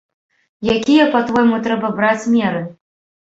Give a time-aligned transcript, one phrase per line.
[0.75, 2.65] Якія, па-твойму, трэба браць меры?